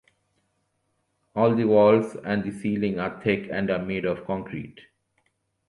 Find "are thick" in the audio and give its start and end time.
2.99-3.47